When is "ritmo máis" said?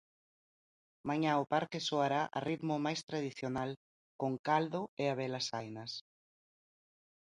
2.49-2.99